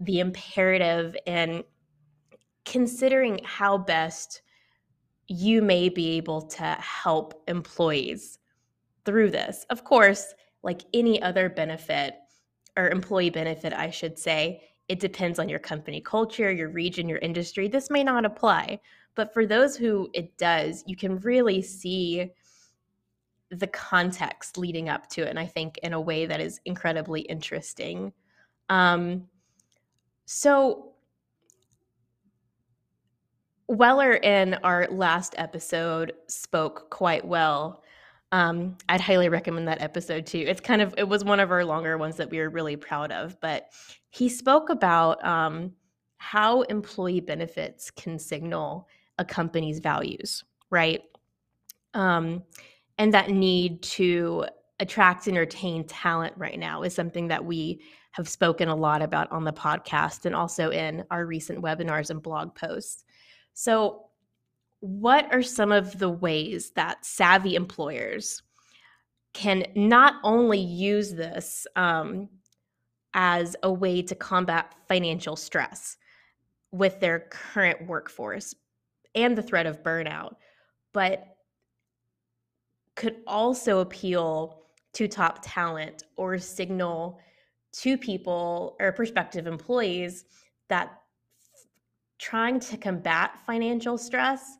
the 0.00 0.20
imperative 0.20 1.16
in 1.26 1.62
considering 2.64 3.40
how 3.44 3.78
best 3.78 4.42
you 5.28 5.62
may 5.62 5.88
be 5.88 6.16
able 6.16 6.42
to 6.42 6.64
help 6.64 7.42
employees 7.48 8.38
through 9.04 9.30
this. 9.30 9.64
Of 9.70 9.84
course, 9.84 10.34
like 10.62 10.82
any 10.92 11.20
other 11.22 11.48
benefit 11.48 12.14
or 12.76 12.88
employee 12.88 13.30
benefit, 13.30 13.72
I 13.72 13.90
should 13.90 14.18
say, 14.18 14.62
it 14.88 15.00
depends 15.00 15.38
on 15.38 15.48
your 15.48 15.58
company 15.58 16.00
culture, 16.00 16.52
your 16.52 16.68
region, 16.68 17.08
your 17.08 17.18
industry. 17.18 17.68
This 17.68 17.90
may 17.90 18.04
not 18.04 18.24
apply, 18.24 18.80
but 19.14 19.32
for 19.32 19.46
those 19.46 19.76
who 19.76 20.10
it 20.12 20.36
does, 20.36 20.84
you 20.86 20.96
can 20.96 21.18
really 21.20 21.62
see 21.62 22.32
the 23.50 23.66
context 23.68 24.58
leading 24.58 24.88
up 24.88 25.08
to 25.08 25.22
it. 25.22 25.28
And 25.28 25.38
I 25.38 25.46
think 25.46 25.78
in 25.78 25.92
a 25.92 26.00
way 26.00 26.26
that 26.26 26.40
is 26.40 26.60
incredibly 26.64 27.22
interesting. 27.22 28.12
Um, 28.68 29.28
so, 30.26 30.93
Weller 33.76 34.14
in 34.14 34.54
our 34.62 34.86
last 34.90 35.34
episode 35.38 36.12
spoke 36.28 36.90
quite 36.90 37.26
well. 37.26 37.82
Um, 38.32 38.76
I'd 38.88 39.00
highly 39.00 39.28
recommend 39.28 39.68
that 39.68 39.80
episode 39.80 40.26
too. 40.26 40.44
It's 40.46 40.60
kind 40.60 40.82
of 40.82 40.94
it 40.98 41.08
was 41.08 41.24
one 41.24 41.40
of 41.40 41.50
our 41.52 41.64
longer 41.64 41.96
ones 41.98 42.16
that 42.16 42.30
we 42.30 42.38
were 42.38 42.50
really 42.50 42.76
proud 42.76 43.12
of, 43.12 43.40
but 43.40 43.68
he 44.10 44.28
spoke 44.28 44.70
about 44.70 45.24
um, 45.24 45.72
how 46.16 46.62
employee 46.62 47.20
benefits 47.20 47.90
can 47.90 48.18
signal 48.18 48.88
a 49.18 49.24
company's 49.24 49.78
values, 49.78 50.42
right? 50.70 51.02
Um, 51.94 52.42
and 52.98 53.12
that 53.14 53.30
need 53.30 53.82
to 53.82 54.46
attract 54.80 55.26
and 55.26 55.36
retain 55.36 55.86
talent 55.86 56.34
right 56.36 56.58
now 56.58 56.82
is 56.82 56.94
something 56.94 57.28
that 57.28 57.44
we 57.44 57.80
have 58.12 58.28
spoken 58.28 58.68
a 58.68 58.74
lot 58.74 59.02
about 59.02 59.30
on 59.32 59.44
the 59.44 59.52
podcast 59.52 60.24
and 60.24 60.34
also 60.34 60.70
in 60.70 61.04
our 61.10 61.26
recent 61.26 61.60
webinars 61.60 62.10
and 62.10 62.22
blog 62.22 62.54
posts. 62.54 63.04
So, 63.54 64.06
what 64.80 65.32
are 65.32 65.42
some 65.42 65.72
of 65.72 65.98
the 65.98 66.10
ways 66.10 66.72
that 66.72 67.06
savvy 67.06 67.54
employers 67.54 68.42
can 69.32 69.64
not 69.74 70.16
only 70.22 70.58
use 70.58 71.14
this 71.14 71.66
um, 71.74 72.28
as 73.14 73.56
a 73.62 73.72
way 73.72 74.02
to 74.02 74.14
combat 74.14 74.74
financial 74.86 75.36
stress 75.36 75.96
with 76.70 77.00
their 77.00 77.20
current 77.30 77.86
workforce 77.86 78.54
and 79.14 79.38
the 79.38 79.42
threat 79.42 79.66
of 79.66 79.82
burnout, 79.82 80.34
but 80.92 81.36
could 82.94 83.16
also 83.26 83.80
appeal 83.80 84.64
to 84.92 85.08
top 85.08 85.40
talent 85.42 86.04
or 86.16 86.38
signal 86.38 87.20
to 87.72 87.96
people 87.96 88.76
or 88.80 88.92
prospective 88.92 89.46
employees 89.46 90.24
that 90.68 91.00
trying 92.18 92.60
to 92.60 92.76
combat 92.76 93.38
financial 93.46 93.98
stress 93.98 94.58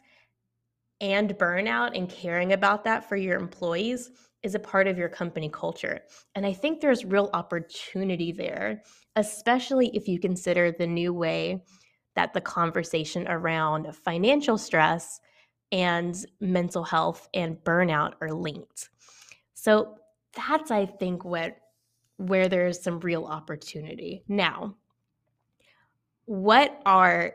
and 1.00 1.30
burnout 1.38 1.96
and 1.96 2.08
caring 2.08 2.52
about 2.52 2.84
that 2.84 3.08
for 3.08 3.16
your 3.16 3.38
employees 3.38 4.10
is 4.42 4.54
a 4.54 4.58
part 4.58 4.86
of 4.86 4.98
your 4.98 5.08
company 5.08 5.48
culture. 5.48 6.02
And 6.34 6.44
I 6.44 6.52
think 6.52 6.80
there's 6.80 7.04
real 7.04 7.30
opportunity 7.32 8.30
there, 8.30 8.82
especially 9.16 9.88
if 9.96 10.06
you 10.06 10.18
consider 10.20 10.70
the 10.70 10.86
new 10.86 11.12
way 11.12 11.62
that 12.14 12.32
the 12.32 12.40
conversation 12.40 13.26
around 13.26 13.94
financial 13.96 14.58
stress 14.58 15.20
and 15.72 16.14
mental 16.40 16.84
health 16.84 17.28
and 17.34 17.56
burnout 17.64 18.12
are 18.20 18.32
linked. 18.32 18.90
So 19.54 19.96
that's 20.36 20.70
I 20.70 20.86
think 20.86 21.24
what 21.24 21.56
where 22.18 22.48
there's 22.48 22.80
some 22.80 23.00
real 23.00 23.24
opportunity. 23.24 24.22
Now, 24.28 24.76
what 26.26 26.80
are 26.86 27.34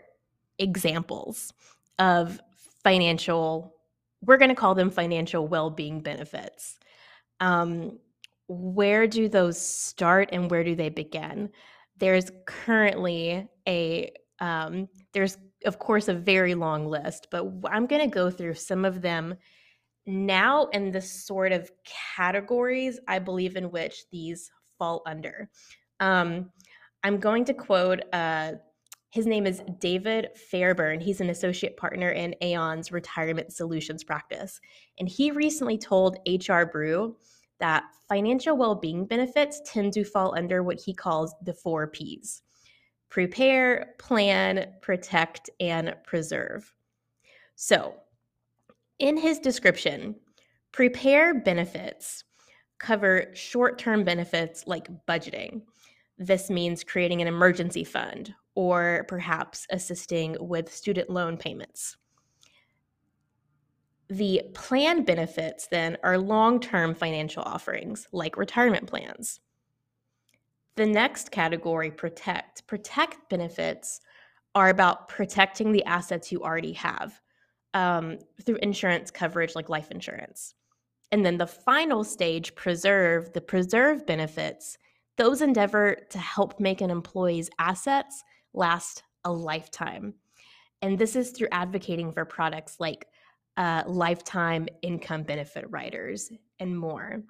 examples 0.59 1.53
of 1.97 2.39
financial, 2.83 3.75
we're 4.21 4.37
going 4.37 4.49
to 4.49 4.55
call 4.55 4.75
them 4.75 4.91
financial 4.91 5.47
well 5.47 5.69
being 5.69 6.01
benefits. 6.01 6.77
Um, 7.39 7.99
where 8.47 9.07
do 9.07 9.29
those 9.29 9.59
start 9.59 10.29
and 10.31 10.49
where 10.49 10.63
do 10.63 10.75
they 10.75 10.89
begin? 10.89 11.49
There's 11.97 12.31
currently 12.45 13.47
a, 13.67 14.11
um, 14.39 14.87
there's 15.13 15.37
of 15.65 15.79
course 15.79 16.07
a 16.07 16.13
very 16.13 16.55
long 16.55 16.87
list, 16.87 17.27
but 17.31 17.45
I'm 17.65 17.85
going 17.85 18.01
to 18.01 18.13
go 18.13 18.29
through 18.29 18.55
some 18.55 18.85
of 18.85 19.01
them 19.01 19.35
now 20.05 20.69
and 20.73 20.91
the 20.91 21.01
sort 21.01 21.51
of 21.51 21.71
categories 22.15 22.99
I 23.07 23.19
believe 23.19 23.55
in 23.55 23.71
which 23.71 24.05
these 24.11 24.49
fall 24.77 25.03
under. 25.05 25.49
Um, 25.99 26.49
I'm 27.03 27.19
going 27.19 27.45
to 27.45 27.53
quote 27.53 28.01
uh, 28.11 28.53
his 29.11 29.25
name 29.25 29.47
is 29.47 29.61
David 29.79 30.29
Fairburn. 30.35 30.99
He's 30.99 31.19
an 31.19 31.31
associate 31.31 31.77
partner 31.77 32.11
in 32.11 32.35
Aon's 32.43 32.91
retirement 32.91 33.51
solutions 33.51 34.03
practice. 34.03 34.61
And 34.99 35.09
he 35.09 35.31
recently 35.31 35.79
told 35.79 36.19
HR 36.27 36.63
Brew 36.63 37.15
that 37.59 37.85
financial 38.07 38.55
well 38.55 38.75
being 38.75 39.05
benefits 39.05 39.61
tend 39.65 39.93
to 39.93 40.03
fall 40.03 40.35
under 40.37 40.61
what 40.61 40.79
he 40.79 40.93
calls 40.93 41.33
the 41.43 41.53
four 41.53 41.87
P's 41.87 42.43
prepare, 43.09 43.95
plan, 43.97 44.71
protect, 44.81 45.49
and 45.59 45.95
preserve. 46.05 46.71
So, 47.55 47.95
in 48.99 49.17
his 49.17 49.39
description, 49.39 50.15
prepare 50.71 51.33
benefits 51.33 52.23
cover 52.77 53.25
short 53.33 53.79
term 53.79 54.03
benefits 54.03 54.67
like 54.67 54.87
budgeting. 55.07 55.63
This 56.19 56.51
means 56.51 56.83
creating 56.83 57.21
an 57.21 57.27
emergency 57.27 57.83
fund 57.83 58.35
or 58.59 59.05
perhaps 59.07 59.65
assisting 59.69 60.35
with 60.37 60.69
student 60.69 61.09
loan 61.09 61.37
payments. 61.37 61.95
The 64.09 64.41
plan 64.53 65.05
benefits 65.05 65.67
then 65.67 65.95
are 66.03 66.17
long 66.17 66.59
term 66.59 66.93
financial 66.93 67.41
offerings 67.43 68.05
like 68.11 68.35
retirement 68.35 68.85
plans. 68.85 69.39
The 70.75 70.85
next 70.85 71.31
category, 71.31 71.89
protect. 71.89 72.67
Protect 72.67 73.29
benefits 73.29 74.01
are 74.53 74.67
about 74.67 75.07
protecting 75.07 75.71
the 75.71 75.85
assets 75.85 76.29
you 76.29 76.41
already 76.41 76.73
have 76.73 77.21
um, 77.73 78.17
through 78.45 78.57
insurance 78.57 79.09
coverage 79.09 79.55
like 79.55 79.69
life 79.69 79.89
insurance. 79.89 80.53
And 81.13 81.25
then 81.25 81.37
the 81.37 81.47
final 81.47 82.03
stage, 82.03 82.55
preserve, 82.55 83.31
the 83.31 83.39
preserve 83.39 84.05
benefits, 84.05 84.77
those 85.15 85.41
endeavor 85.41 85.95
to 86.09 86.17
help 86.17 86.59
make 86.59 86.81
an 86.81 86.89
employee's 86.89 87.49
assets 87.57 88.21
last 88.53 89.03
a 89.25 89.31
lifetime. 89.31 90.13
And 90.81 90.97
this 90.97 91.15
is 91.15 91.31
through 91.31 91.49
advocating 91.51 92.11
for 92.11 92.25
products 92.25 92.79
like 92.79 93.07
uh, 93.57 93.83
lifetime 93.85 94.67
income 94.81 95.23
benefit 95.23 95.65
riders 95.69 96.31
and 96.59 96.77
more. 96.77 97.23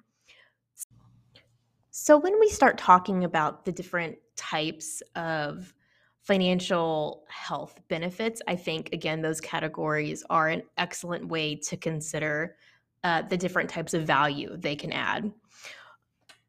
So, 1.90 2.16
when 2.16 2.38
we 2.38 2.48
start 2.48 2.78
talking 2.78 3.24
about 3.24 3.64
the 3.64 3.72
different 3.72 4.16
types 4.36 5.02
of 5.16 5.74
financial 6.22 7.24
health 7.28 7.80
benefits, 7.88 8.40
I 8.46 8.54
think, 8.54 8.90
again, 8.92 9.20
those 9.20 9.40
categories 9.40 10.22
are 10.30 10.48
an 10.48 10.62
excellent 10.78 11.26
way 11.26 11.56
to 11.56 11.76
consider 11.76 12.56
uh, 13.02 13.22
the 13.22 13.36
different 13.36 13.68
types 13.68 13.92
of 13.92 14.06
value 14.06 14.56
they 14.56 14.76
can 14.76 14.92
add. 14.92 15.32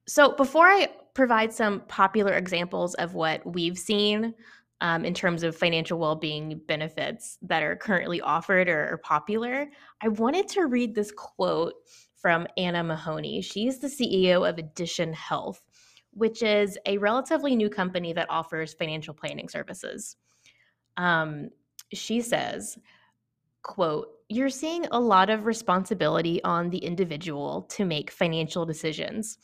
So, 0.08 0.34
before 0.36 0.68
I 0.68 0.90
provide 1.16 1.52
some 1.52 1.82
popular 1.82 2.34
examples 2.34 2.94
of 2.96 3.16
what 3.16 3.42
we've 3.46 3.78
seen 3.78 4.36
um, 4.82 5.06
in 5.06 5.14
terms 5.14 5.44
of 5.44 5.56
financial 5.56 5.98
well-being 5.98 6.60
benefits 6.68 7.38
that 7.42 7.64
are 7.64 7.76
currently 7.76 8.20
offered 8.20 8.68
or, 8.68 8.92
or 8.92 8.98
popular 8.98 9.68
i 10.02 10.08
wanted 10.08 10.48
to 10.48 10.66
read 10.66 10.94
this 10.94 11.12
quote 11.12 11.74
from 12.16 12.46
anna 12.58 12.84
mahoney. 12.84 13.42
She's 13.42 13.80
the 13.80 13.88
ceo 13.88 14.48
of 14.48 14.58
addition 14.58 15.14
health 15.14 15.62
which 16.14 16.44
is 16.44 16.78
a 16.86 16.98
relatively 16.98 17.56
new 17.56 17.70
company 17.70 18.12
that 18.12 18.30
offers 18.30 18.74
financial 18.74 19.14
planning 19.14 19.48
services. 19.48 20.18
Um, 20.98 21.50
she 21.94 22.22
says 22.22 22.78
quote 23.64 24.08
you're 24.30 24.50
seeing 24.50 24.86
a 24.92 25.00
lot 25.00 25.30
of 25.30 25.46
responsibility 25.46 26.42
on 26.44 26.70
the 26.70 26.78
individual 26.78 27.64
to 27.64 27.86
make 27.86 28.10
financial 28.10 28.66
decisions 28.66 29.38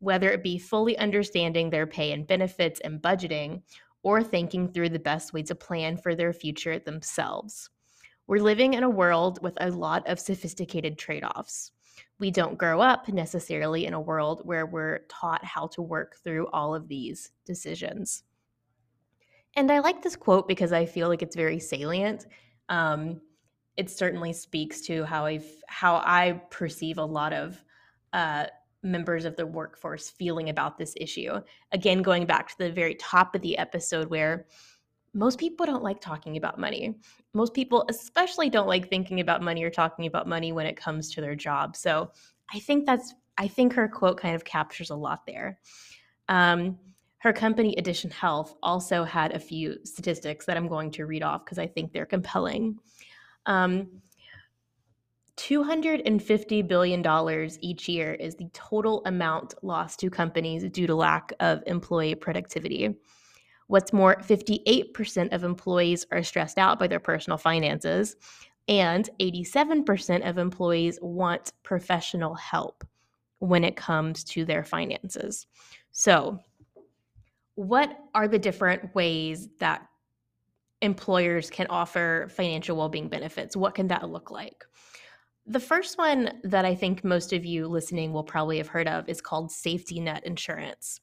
whether 0.00 0.30
it 0.30 0.42
be 0.42 0.58
fully 0.58 0.98
understanding 0.98 1.70
their 1.70 1.86
pay 1.86 2.10
and 2.10 2.26
benefits 2.26 2.80
and 2.80 3.00
budgeting 3.00 3.62
or 4.02 4.22
thinking 4.22 4.68
through 4.68 4.88
the 4.88 4.98
best 4.98 5.32
way 5.32 5.42
to 5.42 5.54
plan 5.54 5.96
for 5.96 6.14
their 6.14 6.32
future 6.32 6.78
themselves. 6.78 7.70
We're 8.26 8.42
living 8.42 8.74
in 8.74 8.82
a 8.82 8.90
world 8.90 9.40
with 9.42 9.54
a 9.60 9.70
lot 9.70 10.06
of 10.08 10.18
sophisticated 10.18 10.98
trade 10.98 11.24
offs. 11.24 11.72
We 12.18 12.30
don't 12.30 12.58
grow 12.58 12.80
up 12.80 13.08
necessarily 13.08 13.86
in 13.86 13.94
a 13.94 14.00
world 14.00 14.42
where 14.44 14.66
we're 14.66 15.00
taught 15.08 15.44
how 15.44 15.66
to 15.68 15.82
work 15.82 16.16
through 16.22 16.46
all 16.48 16.74
of 16.74 16.88
these 16.88 17.32
decisions. 17.44 18.22
And 19.54 19.70
I 19.70 19.80
like 19.80 20.02
this 20.02 20.16
quote 20.16 20.48
because 20.48 20.72
I 20.72 20.86
feel 20.86 21.08
like 21.08 21.22
it's 21.22 21.36
very 21.36 21.58
salient. 21.58 22.26
Um, 22.68 23.20
it 23.76 23.90
certainly 23.90 24.32
speaks 24.32 24.80
to 24.82 25.04
how 25.04 25.26
I 25.26 25.40
how 25.66 25.96
I 25.96 26.42
perceive 26.50 26.98
a 26.98 27.04
lot 27.04 27.32
of 27.32 27.62
uh, 28.12 28.46
members 28.82 29.24
of 29.24 29.36
the 29.36 29.46
workforce 29.46 30.10
feeling 30.10 30.48
about 30.48 30.78
this 30.78 30.94
issue. 30.96 31.40
Again, 31.72 32.02
going 32.02 32.26
back 32.26 32.48
to 32.48 32.58
the 32.58 32.72
very 32.72 32.94
top 32.96 33.34
of 33.34 33.42
the 33.42 33.56
episode 33.58 34.08
where 34.10 34.46
most 35.14 35.38
people 35.38 35.66
don't 35.66 35.82
like 35.82 36.00
talking 36.00 36.36
about 36.36 36.58
money. 36.58 36.94
Most 37.34 37.54
people, 37.54 37.84
especially, 37.88 38.48
don't 38.48 38.66
like 38.66 38.88
thinking 38.88 39.20
about 39.20 39.42
money 39.42 39.62
or 39.62 39.70
talking 39.70 40.06
about 40.06 40.26
money 40.26 40.52
when 40.52 40.66
it 40.66 40.76
comes 40.76 41.10
to 41.10 41.20
their 41.20 41.34
job. 41.34 41.76
So 41.76 42.10
I 42.52 42.58
think 42.58 42.86
that's, 42.86 43.14
I 43.38 43.46
think 43.48 43.74
her 43.74 43.88
quote 43.88 44.18
kind 44.18 44.34
of 44.34 44.44
captures 44.44 44.90
a 44.90 44.96
lot 44.96 45.26
there. 45.26 45.58
Um, 46.28 46.78
her 47.18 47.32
company, 47.32 47.74
Addition 47.76 48.10
Health, 48.10 48.54
also 48.62 49.04
had 49.04 49.32
a 49.32 49.38
few 49.38 49.76
statistics 49.84 50.46
that 50.46 50.56
I'm 50.56 50.66
going 50.66 50.90
to 50.92 51.06
read 51.06 51.22
off 51.22 51.44
because 51.44 51.58
I 51.58 51.66
think 51.66 51.92
they're 51.92 52.06
compelling. 52.06 52.78
Um, 53.46 54.02
$250 55.36 56.68
billion 56.68 57.48
each 57.60 57.88
year 57.88 58.14
is 58.14 58.34
the 58.34 58.48
total 58.52 59.02
amount 59.06 59.54
lost 59.62 60.00
to 60.00 60.10
companies 60.10 60.64
due 60.70 60.86
to 60.86 60.94
lack 60.94 61.32
of 61.40 61.62
employee 61.66 62.14
productivity. 62.14 62.94
What's 63.68 63.92
more, 63.92 64.16
58% 64.16 65.32
of 65.32 65.44
employees 65.44 66.06
are 66.12 66.22
stressed 66.22 66.58
out 66.58 66.78
by 66.78 66.86
their 66.86 67.00
personal 67.00 67.38
finances, 67.38 68.16
and 68.68 69.08
87% 69.18 70.28
of 70.28 70.38
employees 70.38 70.98
want 71.00 71.52
professional 71.62 72.34
help 72.34 72.84
when 73.38 73.64
it 73.64 73.76
comes 73.76 74.24
to 74.24 74.44
their 74.44 74.62
finances. 74.62 75.46
So, 75.90 76.38
what 77.54 77.98
are 78.14 78.28
the 78.28 78.38
different 78.38 78.94
ways 78.94 79.48
that 79.58 79.86
employers 80.80 81.50
can 81.50 81.66
offer 81.68 82.28
financial 82.30 82.76
well-being 82.76 83.08
benefits? 83.08 83.56
What 83.56 83.74
can 83.74 83.88
that 83.88 84.08
look 84.08 84.30
like? 84.30 84.64
The 85.46 85.60
first 85.60 85.98
one 85.98 86.40
that 86.44 86.64
I 86.64 86.74
think 86.74 87.02
most 87.02 87.32
of 87.32 87.44
you 87.44 87.66
listening 87.66 88.12
will 88.12 88.22
probably 88.22 88.58
have 88.58 88.68
heard 88.68 88.86
of 88.86 89.08
is 89.08 89.20
called 89.20 89.50
safety 89.50 89.98
net 89.98 90.24
insurance. 90.24 91.00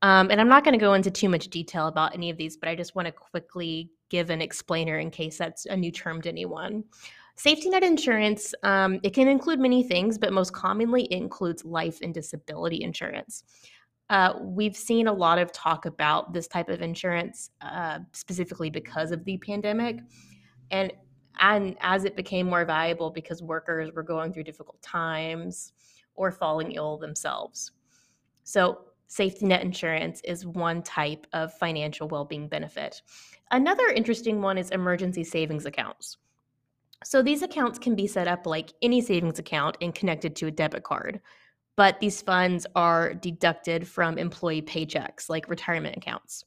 Um, 0.00 0.30
and 0.30 0.40
I'm 0.40 0.48
not 0.48 0.64
going 0.64 0.72
to 0.72 0.84
go 0.84 0.94
into 0.94 1.10
too 1.10 1.28
much 1.28 1.48
detail 1.48 1.86
about 1.86 2.14
any 2.14 2.30
of 2.30 2.36
these, 2.36 2.56
but 2.56 2.68
I 2.68 2.74
just 2.74 2.94
want 2.94 3.06
to 3.06 3.12
quickly 3.12 3.90
give 4.08 4.30
an 4.30 4.42
explainer 4.42 4.98
in 4.98 5.10
case 5.10 5.38
that's 5.38 5.66
a 5.66 5.76
new 5.76 5.92
term 5.92 6.20
to 6.22 6.28
anyone. 6.28 6.84
Safety 7.36 7.70
net 7.70 7.84
insurance, 7.84 8.54
um, 8.62 8.98
it 9.02 9.14
can 9.14 9.28
include 9.28 9.60
many 9.60 9.82
things, 9.82 10.18
but 10.18 10.32
most 10.32 10.52
commonly 10.52 11.04
it 11.04 11.16
includes 11.16 11.64
life 11.64 11.98
and 12.02 12.12
disability 12.12 12.82
insurance. 12.82 13.44
Uh, 14.10 14.34
we've 14.40 14.76
seen 14.76 15.06
a 15.06 15.12
lot 15.12 15.38
of 15.38 15.52
talk 15.52 15.86
about 15.86 16.32
this 16.32 16.46
type 16.46 16.68
of 16.68 16.82
insurance 16.82 17.50
uh, 17.60 18.00
specifically 18.12 18.68
because 18.68 19.12
of 19.12 19.24
the 19.24 19.38
pandemic. 19.38 20.00
And, 20.70 20.92
and 21.40 21.76
as 21.80 22.04
it 22.04 22.16
became 22.16 22.46
more 22.46 22.64
valuable 22.64 23.10
because 23.10 23.42
workers 23.42 23.92
were 23.92 24.02
going 24.02 24.32
through 24.32 24.44
difficult 24.44 24.80
times 24.82 25.72
or 26.14 26.30
falling 26.30 26.72
ill 26.72 26.98
themselves. 26.98 27.72
So 28.44 28.80
safety 29.08 29.46
net 29.46 29.62
insurance 29.62 30.20
is 30.24 30.46
one 30.46 30.82
type 30.82 31.26
of 31.32 31.52
financial 31.54 32.08
well 32.08 32.24
being 32.24 32.48
benefit. 32.48 33.02
Another 33.50 33.88
interesting 33.88 34.40
one 34.40 34.58
is 34.58 34.70
emergency 34.70 35.24
savings 35.24 35.66
accounts. 35.66 36.16
So 37.04 37.22
these 37.22 37.42
accounts 37.42 37.78
can 37.78 37.94
be 37.94 38.06
set 38.06 38.28
up 38.28 38.46
like 38.46 38.72
any 38.80 39.00
savings 39.00 39.38
account 39.38 39.76
and 39.80 39.94
connected 39.94 40.36
to 40.36 40.46
a 40.46 40.50
debit 40.50 40.84
card, 40.84 41.20
but 41.76 41.98
these 42.00 42.22
funds 42.22 42.66
are 42.74 43.14
deducted 43.14 43.86
from 43.86 44.18
employee 44.18 44.62
paychecks 44.62 45.28
like 45.28 45.48
retirement 45.48 45.96
accounts. 45.96 46.44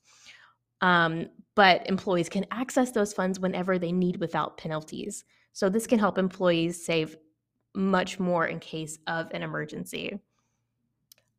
Um, 0.82 1.28
but 1.56 1.88
employees 1.90 2.30
can 2.30 2.46
access 2.52 2.92
those 2.92 3.14
funds 3.14 3.40
whenever 3.40 3.80
they 3.80 3.92
need 3.92 4.18
without 4.18 4.58
penalties. 4.58 5.24
So 5.54 5.70
this 5.70 5.88
can 5.88 6.00
help 6.00 6.18
employees 6.18 6.86
save 6.86 7.16
much 7.74 8.20
more 8.20 8.46
in 8.46 8.60
case 8.60 9.00
of 9.08 9.32
an 9.32 9.42
emergency. 9.42 10.20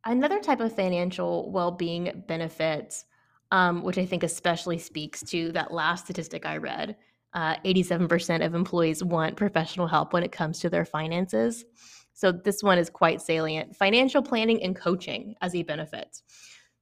Another 0.05 0.40
type 0.40 0.61
of 0.61 0.74
financial 0.74 1.50
well 1.50 1.70
being 1.70 2.24
benefit, 2.26 3.05
um, 3.50 3.83
which 3.83 3.98
I 3.98 4.07
think 4.07 4.22
especially 4.22 4.79
speaks 4.79 5.22
to 5.24 5.52
that 5.52 5.72
last 5.72 6.05
statistic 6.05 6.46
I 6.46 6.57
read 6.57 6.96
uh, 7.37 7.57
87% 7.66 8.44
of 8.44 8.55
employees 8.55 9.05
want 9.05 9.37
professional 9.37 9.87
help 9.87 10.14
when 10.14 10.22
it 10.22 10.33
comes 10.33 10.59
to 10.61 10.70
their 10.70 10.87
finances. 10.87 11.66
So 12.14 12.33
this 12.33 12.62
one 12.62 12.79
is 12.79 12.88
quite 12.88 13.20
salient 13.20 13.76
financial 13.76 14.22
planning 14.22 14.62
and 14.62 14.74
coaching 14.74 15.35
as 15.42 15.55
a 15.55 15.62
benefit. 15.62 16.22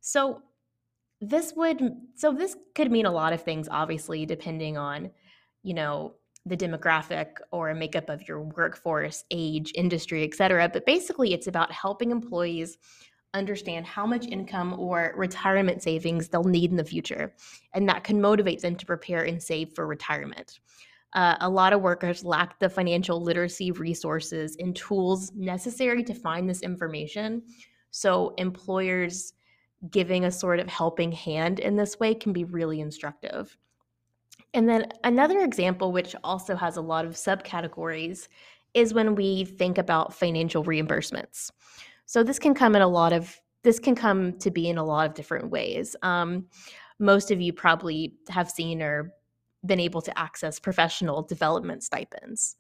So 0.01 0.43
this 1.21 1.53
would 1.57 1.81
so 2.15 2.33
this 2.33 2.57
could 2.75 2.91
mean 2.91 3.07
a 3.07 3.13
lot 3.13 3.33
of 3.33 3.43
things 3.43 3.69
obviously 3.71 4.27
depending 4.27 4.77
on 4.77 5.11
you 5.63 5.75
know 5.75 6.15
the 6.47 6.57
demographic 6.57 7.37
or 7.53 7.73
makeup 7.75 8.11
of 8.11 8.27
your 8.29 8.43
workforce 8.43 9.25
age 9.31 9.73
industry 9.75 10.25
et 10.25 10.35
cetera 10.35 10.69
but 10.69 10.85
basically 10.85 11.33
it's 11.33 11.47
about 11.47 11.73
helping 11.73 12.11
employees 12.11 12.79
understand 13.35 13.85
how 13.85 14.07
much 14.07 14.27
income 14.27 14.79
or 14.79 15.13
retirement 15.17 15.83
savings 15.83 16.29
they'll 16.29 16.45
need 16.45 16.71
in 16.71 16.77
the 16.77 16.85
future, 16.85 17.35
and 17.75 17.89
that 17.89 18.05
can 18.05 18.21
motivate 18.21 18.63
them 18.63 18.77
to 18.77 18.87
prepare 18.87 19.25
and 19.25 19.43
save 19.43 19.73
for 19.75 19.87
retirement. 19.87 20.61
Uh, 21.13 21.37
a 21.41 21.49
lot 21.49 21.73
of 21.73 21.83
workers 21.83 22.25
lack 22.25 22.59
the 22.59 22.69
financial 22.69 23.21
literacy 23.21 23.71
resources 23.73 24.57
and 24.59 24.75
tools 24.75 25.33
necessary 25.35 26.03
to 26.03 26.15
find 26.15 26.49
this 26.49 26.63
information. 26.63 27.43
So, 27.91 28.35
employers 28.39 29.35
giving 29.91 30.25
a 30.25 30.31
sort 30.31 30.61
of 30.61 30.69
helping 30.69 31.13
hand 31.13 31.59
in 31.61 31.77
this 31.77 31.99
way 32.01 32.15
can 32.15 32.33
be 32.33 32.45
really 32.45 32.81
instructive. 32.81 33.57
And 34.53 34.69
then 34.69 34.87
another 35.03 35.41
example, 35.41 35.93
which 35.93 36.15
also 36.23 36.55
has 36.55 36.77
a 36.77 36.83
lot 36.83 37.05
of 37.05 37.13
subcategories, 37.13 38.29
is 38.73 38.95
when 38.95 39.15
we 39.15 39.45
think 39.45 39.79
about 39.79 40.15
financial 40.15 40.65
reimbursements. 40.65 41.51
So 42.07 42.23
this 42.23 42.39
can 42.39 42.55
come 42.55 42.77
in 42.77 42.83
a 42.83 42.89
lot 42.89 43.13
of 43.13 43.41
this 43.63 43.79
can 43.79 43.95
come 43.95 44.39
to 44.39 44.51
be 44.51 44.69
in 44.69 44.77
a 44.77 44.85
lot 44.85 45.07
of 45.07 45.15
different 45.15 45.51
ways. 45.51 45.97
Um, 46.03 46.47
most 46.99 47.31
of 47.31 47.41
you 47.41 47.53
probably 47.53 48.15
have 48.29 48.51
seen 48.51 48.83
or 48.83 49.15
been 49.65 49.81
able 49.81 50.03
to 50.03 50.19
access 50.19 50.61
professional 50.61 51.23
development 51.23 51.83
stipends. 51.83 52.57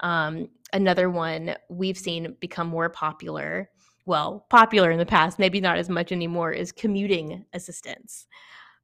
Um, 0.00 0.48
another 0.72 1.10
one 1.10 1.54
we've 1.68 1.96
seen 1.96 2.36
become 2.40 2.66
more 2.66 2.88
popular, 2.88 3.70
well, 4.08 4.46
popular 4.48 4.90
in 4.90 4.98
the 4.98 5.06
past, 5.06 5.38
maybe 5.38 5.60
not 5.60 5.76
as 5.76 5.90
much 5.90 6.12
anymore, 6.12 6.50
is 6.50 6.72
commuting 6.72 7.44
assistance. 7.52 8.26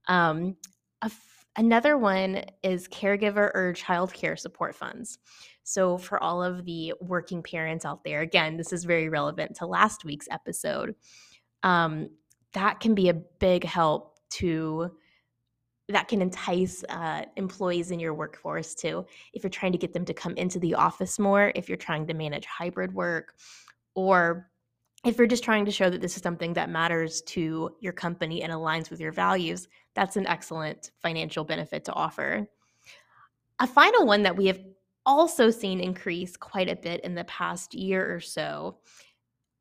Um, 0.06 0.56
another 1.56 1.96
one 1.96 2.44
is 2.62 2.87
caregiver 2.88 3.50
or 3.54 3.72
child 3.72 4.12
care 4.12 4.37
support 4.37 4.74
funds. 4.74 5.18
So, 5.62 5.96
for 5.96 6.22
all 6.22 6.42
of 6.42 6.66
the 6.66 6.92
working 7.00 7.42
parents 7.42 7.87
out 7.87 8.04
there, 8.04 8.20
again, 8.20 8.58
this 8.58 8.70
is 8.70 8.84
very 8.84 9.08
relevant 9.08 9.56
to 9.56 9.66
last 9.66 10.04
week's 10.04 10.28
episode. 10.30 10.94
Um, 11.62 12.10
that 12.52 12.80
can 12.80 12.94
be 12.94 13.08
a 13.08 13.14
big 13.14 13.64
help 13.64 14.18
to 14.32 14.90
that 15.88 16.08
can 16.08 16.20
entice 16.20 16.84
uh, 16.90 17.24
employees 17.37 17.90
in 17.90 17.98
your 17.98 18.14
workforce 18.14 18.74
to 18.74 19.06
if 19.32 19.42
you're 19.42 19.50
trying 19.50 19.72
to 19.72 19.78
get 19.78 19.92
them 19.92 20.04
to 20.04 20.14
come 20.14 20.34
into 20.37 20.58
the 20.58 20.74
office 20.74 21.18
more 21.18 21.52
if 21.54 21.68
you're 21.68 21.76
trying 21.76 22.06
to 22.06 22.14
manage 22.14 22.46
hybrid 22.46 22.94
work 22.94 23.34
or 23.94 24.48
if 25.04 25.18
you're 25.18 25.26
just 25.26 25.44
trying 25.44 25.64
to 25.64 25.70
show 25.70 25.90
that 25.90 26.00
this 26.00 26.16
is 26.16 26.22
something 26.22 26.54
that 26.54 26.70
matters 26.70 27.22
to 27.22 27.74
your 27.80 27.92
company 27.92 28.42
and 28.42 28.52
aligns 28.52 28.90
with 28.90 29.00
your 29.00 29.12
values 29.12 29.68
that's 29.94 30.16
an 30.16 30.26
excellent 30.26 30.90
financial 31.02 31.44
benefit 31.44 31.84
to 31.84 31.92
offer 31.92 32.48
a 33.60 33.66
final 33.66 34.06
one 34.06 34.22
that 34.22 34.36
we 34.36 34.46
have 34.46 34.60
also 35.06 35.50
seen 35.50 35.80
increase 35.80 36.36
quite 36.36 36.68
a 36.68 36.76
bit 36.76 37.00
in 37.02 37.14
the 37.14 37.24
past 37.24 37.74
year 37.74 38.14
or 38.14 38.20
so 38.20 38.78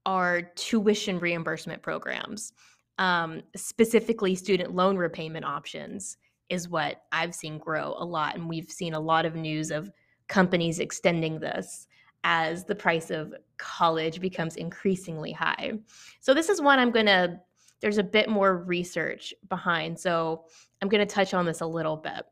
are 0.06 0.42
tuition 0.42 1.20
reimbursement 1.20 1.82
programs. 1.82 2.54
Um, 2.98 3.42
specifically, 3.56 4.36
student 4.36 4.74
loan 4.74 4.98
repayment 4.98 5.46
options 5.46 6.18
is 6.50 6.70
what 6.70 7.04
I've 7.12 7.36
seen 7.36 7.58
grow 7.58 7.96
a 7.98 8.06
lot. 8.06 8.36
And 8.36 8.48
we've 8.48 8.70
seen 8.70 8.94
a 8.94 9.00
lot 9.00 9.26
of 9.26 9.36
news 9.36 9.72
of 9.72 9.92
companies 10.28 10.80
extending 10.80 11.40
this 11.40 11.88
as 12.24 12.64
the 12.64 12.76
price 12.76 13.10
of 13.10 13.34
college 13.58 14.20
becomes 14.20 14.56
increasingly 14.56 15.32
high. 15.32 15.74
So, 16.20 16.34
this 16.34 16.50
is 16.50 16.62
one 16.62 16.80
I'm 16.80 16.92
going 16.92 17.06
to, 17.08 17.40
there's 17.82 17.98
a 17.98 18.04
bit 18.04 18.30
more 18.30 18.58
research 18.58 19.34
behind. 19.50 20.00
So, 20.00 20.46
I'm 20.82 20.90
going 20.90 21.06
to 21.06 21.14
touch 21.14 21.34
on 21.34 21.46
this 21.46 21.62
a 21.62 21.66
little 21.66 21.98
bit. 21.98 22.26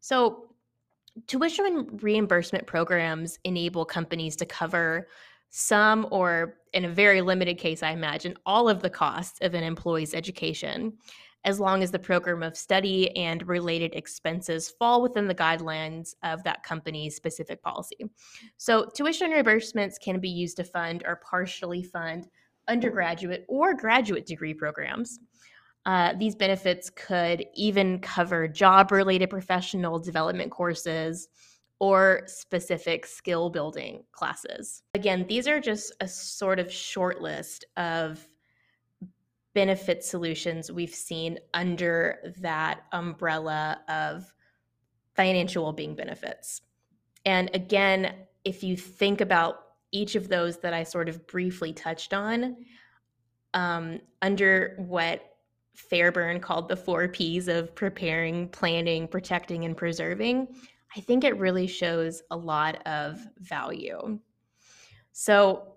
So, 0.00 0.50
tuition 1.26 1.98
reimbursement 2.02 2.66
programs 2.66 3.38
enable 3.44 3.84
companies 3.84 4.36
to 4.36 4.46
cover 4.46 5.08
some 5.48 6.06
or 6.10 6.58
in 6.72 6.84
a 6.84 6.88
very 6.88 7.22
limited 7.22 7.56
case 7.56 7.82
i 7.82 7.90
imagine 7.90 8.36
all 8.44 8.68
of 8.68 8.82
the 8.82 8.90
costs 8.90 9.38
of 9.40 9.54
an 9.54 9.62
employee's 9.62 10.12
education 10.12 10.92
as 11.46 11.60
long 11.60 11.82
as 11.82 11.92
the 11.92 11.98
program 11.98 12.42
of 12.42 12.56
study 12.56 13.16
and 13.16 13.46
related 13.46 13.94
expenses 13.94 14.68
fall 14.68 15.00
within 15.00 15.28
the 15.28 15.34
guidelines 15.34 16.14
of 16.24 16.42
that 16.42 16.64
company's 16.64 17.14
specific 17.14 17.62
policy. 17.62 18.04
So, 18.56 18.90
tuition 18.94 19.30
reimbursements 19.30 19.94
can 19.98 20.18
be 20.18 20.28
used 20.28 20.56
to 20.58 20.64
fund 20.64 21.04
or 21.06 21.16
partially 21.16 21.84
fund 21.84 22.28
undergraduate 22.68 23.46
or 23.48 23.74
graduate 23.74 24.26
degree 24.26 24.54
programs. 24.54 25.20
Uh, 25.86 26.14
these 26.18 26.34
benefits 26.34 26.90
could 26.90 27.44
even 27.54 28.00
cover 28.00 28.48
job 28.48 28.90
related 28.90 29.30
professional 29.30 30.00
development 30.00 30.50
courses 30.50 31.28
or 31.78 32.22
specific 32.26 33.06
skill 33.06 33.50
building 33.50 34.02
classes. 34.10 34.82
Again, 34.94 35.26
these 35.28 35.46
are 35.46 35.60
just 35.60 35.94
a 36.00 36.08
sort 36.08 36.58
of 36.58 36.72
short 36.72 37.20
list 37.20 37.64
of 37.76 38.26
benefit 39.56 40.04
solutions 40.04 40.70
we've 40.70 40.94
seen 40.94 41.38
under 41.54 42.18
that 42.40 42.82
umbrella 42.92 43.80
of 43.88 44.30
financial 45.14 45.62
well-being 45.62 45.94
benefits. 45.94 46.60
And 47.24 47.48
again, 47.54 48.12
if 48.44 48.62
you 48.62 48.76
think 48.76 49.22
about 49.22 49.60
each 49.92 50.14
of 50.14 50.28
those 50.28 50.58
that 50.58 50.74
I 50.74 50.82
sort 50.82 51.08
of 51.08 51.26
briefly 51.26 51.72
touched 51.72 52.12
on, 52.12 52.54
um, 53.54 54.00
under 54.20 54.74
what 54.76 55.22
Fairburn 55.74 56.40
called 56.40 56.68
the 56.68 56.76
four 56.76 57.08
P's 57.08 57.48
of 57.48 57.74
preparing, 57.74 58.50
planning, 58.50 59.08
protecting, 59.08 59.64
and 59.64 59.74
preserving, 59.74 60.48
I 60.94 61.00
think 61.00 61.24
it 61.24 61.38
really 61.38 61.66
shows 61.66 62.22
a 62.30 62.36
lot 62.36 62.86
of 62.86 63.26
value. 63.38 64.18
So 65.12 65.75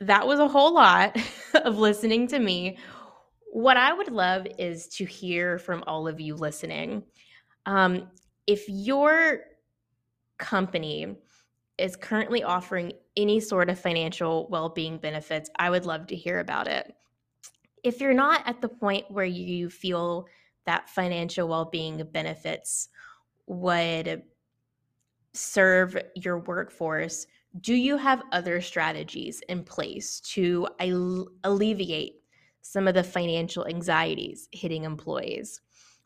that 0.00 0.26
was 0.26 0.38
a 0.38 0.48
whole 0.48 0.74
lot 0.74 1.16
of 1.54 1.78
listening 1.78 2.26
to 2.28 2.38
me. 2.38 2.78
What 3.52 3.76
I 3.76 3.92
would 3.92 4.10
love 4.10 4.46
is 4.58 4.88
to 4.88 5.04
hear 5.04 5.58
from 5.58 5.82
all 5.86 6.06
of 6.06 6.20
you 6.20 6.36
listening. 6.36 7.02
Um, 7.66 8.08
if 8.46 8.68
your 8.68 9.40
company 10.38 11.16
is 11.76 11.96
currently 11.96 12.42
offering 12.42 12.92
any 13.16 13.40
sort 13.40 13.70
of 13.70 13.78
financial 13.78 14.48
well 14.50 14.68
being 14.68 14.98
benefits, 14.98 15.50
I 15.56 15.70
would 15.70 15.86
love 15.86 16.06
to 16.08 16.16
hear 16.16 16.40
about 16.40 16.68
it. 16.68 16.94
If 17.84 18.00
you're 18.00 18.14
not 18.14 18.46
at 18.46 18.60
the 18.60 18.68
point 18.68 19.10
where 19.10 19.24
you 19.24 19.70
feel 19.70 20.26
that 20.66 20.90
financial 20.90 21.48
well 21.48 21.64
being 21.64 22.02
benefits 22.12 22.88
would 23.46 24.22
serve 25.32 25.96
your 26.14 26.40
workforce, 26.40 27.26
do 27.60 27.74
you 27.74 27.96
have 27.96 28.22
other 28.32 28.60
strategies 28.60 29.40
in 29.48 29.64
place 29.64 30.20
to 30.20 30.68
alleviate 31.44 32.22
some 32.62 32.86
of 32.86 32.94
the 32.94 33.02
financial 33.02 33.66
anxieties 33.66 34.48
hitting 34.52 34.84
employees? 34.84 35.60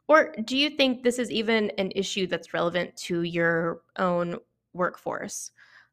Or 0.08 0.34
do 0.44 0.56
you 0.56 0.70
think 0.70 1.02
this 1.02 1.18
is 1.18 1.30
even 1.30 1.70
an 1.78 1.90
issue 1.94 2.26
that's 2.26 2.54
relevant 2.54 2.96
to 2.98 3.22
your 3.22 3.82
own 3.98 4.36
workforce? 4.72 5.50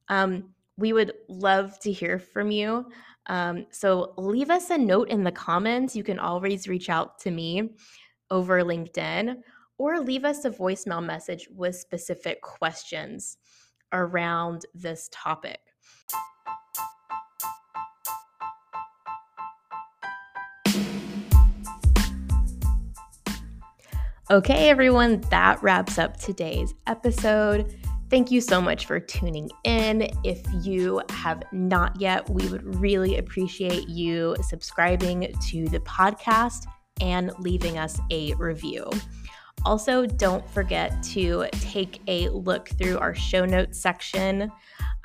Um, 0.08 0.50
we 0.78 0.94
would 0.94 1.14
love 1.28 1.80
to 1.80 1.92
hear 1.92 2.20
from 2.20 2.52
you. 2.52 2.90
Um, 3.28 3.66
so 3.70 4.14
leave 4.18 4.50
us 4.50 4.70
a 4.70 4.78
note 4.78 5.10
in 5.10 5.24
the 5.24 5.32
comments. 5.32 5.96
You 5.96 6.04
can 6.04 6.20
always 6.20 6.68
reach 6.68 6.90
out 6.90 7.20
to 7.20 7.32
me 7.32 7.72
over 8.32 8.64
LinkedIn 8.64 9.38
or 9.78 10.00
leave 10.00 10.26
us 10.26 10.46
a 10.46 10.50
voicemail 10.50 11.04
message 11.04 11.48
with 11.56 11.76
specific 11.76 12.42
questions 12.42 13.38
around 13.92 14.66
this 14.74 15.10
topic. 15.12 15.60
Okay, 24.32 24.70
everyone, 24.70 25.22
that 25.32 25.62
wraps 25.64 25.98
up 25.98 26.18
today's 26.18 26.76
episode. 26.86 27.76
Thank 28.12 28.30
you 28.30 28.42
so 28.42 28.62
much 28.62 28.86
for 28.86 29.00
tuning 29.00 29.50
in. 29.64 30.08
If 30.24 30.42
you 30.64 31.02
have 31.10 31.42
not 31.52 32.00
yet, 32.00 32.30
we 32.30 32.48
would 32.50 32.76
really 32.76 33.18
appreciate 33.18 33.90
you 33.90 34.36
subscribing 34.42 35.34
to 35.50 35.68
the 35.70 35.80
podcast 35.80 36.66
and 37.02 37.32
leaving 37.40 37.80
us 37.80 38.00
a 38.12 38.34
review. 38.36 38.88
Also, 39.66 40.06
don't 40.06 40.48
forget 40.50 41.02
to 41.04 41.46
take 41.52 42.02
a 42.08 42.30
look 42.30 42.70
through 42.70 42.98
our 42.98 43.14
show 43.14 43.46
notes 43.46 43.80
section. 43.80 44.52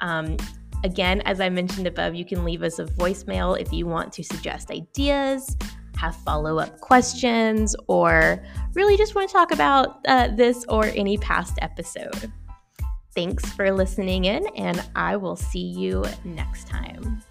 Um, 0.00 0.36
again, 0.84 1.20
as 1.22 1.40
I 1.40 1.48
mentioned 1.48 1.86
above, 1.86 2.14
you 2.14 2.24
can 2.24 2.44
leave 2.44 2.62
us 2.62 2.78
a 2.78 2.84
voicemail 2.84 3.58
if 3.58 3.72
you 3.72 3.86
want 3.86 4.12
to 4.12 4.22
suggest 4.22 4.70
ideas, 4.70 5.56
have 5.96 6.14
follow 6.16 6.58
up 6.58 6.80
questions, 6.80 7.74
or 7.88 8.44
really 8.74 8.96
just 8.96 9.14
want 9.14 9.28
to 9.28 9.32
talk 9.32 9.50
about 9.50 10.00
uh, 10.06 10.28
this 10.28 10.64
or 10.68 10.84
any 10.84 11.18
past 11.18 11.58
episode. 11.60 12.32
Thanks 13.14 13.44
for 13.52 13.72
listening 13.72 14.24
in, 14.24 14.46
and 14.56 14.84
I 14.96 15.16
will 15.16 15.36
see 15.36 15.60
you 15.60 16.04
next 16.24 16.66
time. 16.66 17.22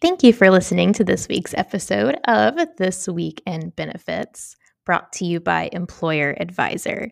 Thank 0.00 0.22
you 0.22 0.32
for 0.32 0.48
listening 0.48 0.92
to 0.92 1.02
this 1.02 1.26
week's 1.26 1.54
episode 1.54 2.20
of 2.28 2.54
This 2.76 3.08
Week 3.08 3.42
in 3.44 3.70
Benefits, 3.70 4.54
brought 4.86 5.12
to 5.14 5.24
you 5.24 5.40
by 5.40 5.70
Mployer 5.74 6.40
Advisor. 6.40 7.10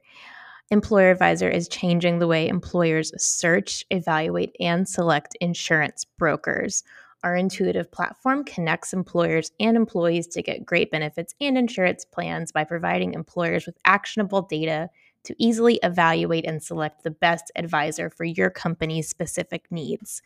Mployer 0.72 1.11
Advisor 1.11 1.49
is 1.49 1.66
changing 1.66 2.20
the 2.20 2.29
way 2.29 2.46
employers 2.46 3.12
search, 3.20 3.85
evaluate, 3.90 4.55
and 4.61 4.88
select 4.88 5.37
insurance 5.40 6.05
brokers. 6.05 6.85
Our 7.25 7.35
intuitive 7.35 7.90
platform 7.90 8.44
connects 8.44 8.92
employers 8.92 9.51
and 9.59 9.77
employees 9.77 10.29
to 10.29 10.42
get 10.42 10.64
great 10.64 10.92
benefits 10.92 11.35
and 11.40 11.59
insurance 11.59 12.05
plans 12.05 12.53
by 12.53 12.62
providing 12.62 13.14
employers 13.14 13.66
with 13.66 13.77
actionable 13.85 14.42
data 14.42 14.90
to 15.25 15.35
easily 15.38 15.81
evaluate 15.83 16.46
and 16.46 16.62
select 16.62 17.03
the 17.03 17.11
best 17.11 17.51
advisor 17.57 18.11
for 18.11 18.22
your 18.22 18.49
company's 18.49 19.09
specific 19.09 19.64
needs. 19.72 20.22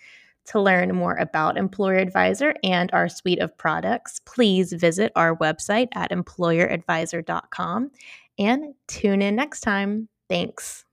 To 0.46 0.60
learn 0.60 0.94
more 0.94 1.14
about 1.14 1.56
Mployer 1.56 2.00
Advisor 2.00 2.54
and 2.64 2.90
our 2.92 3.08
suite 3.08 3.38
of 3.38 3.56
products, 3.56 4.20
please 4.24 4.72
visit 4.72 5.12
our 5.14 5.36
website 5.36 5.88
at 5.94 6.10
mployeradvisor.com 6.10 7.90
and 8.38 8.74
tune 8.88 9.22
in 9.22 9.36
next 9.36 9.60
time. 9.60 10.08
Thanks. 10.28 10.84